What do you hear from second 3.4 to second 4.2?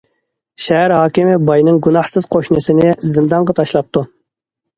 تاشلاپتۇ.